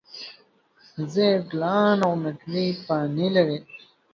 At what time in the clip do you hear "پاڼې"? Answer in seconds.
2.85-3.27